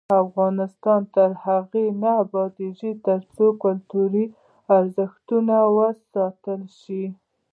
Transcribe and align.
افغانستان 0.23 1.01
تر 1.15 1.29
هغو 1.45 1.83
نه 2.01 2.09
ابادیږي، 2.23 2.91
ترڅو 3.07 3.45
کلتوري 3.63 4.25
ارزښتونه 4.77 5.55
وساتل 5.77 6.61
شي. 6.79 7.03